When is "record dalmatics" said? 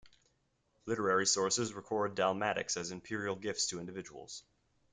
1.75-2.75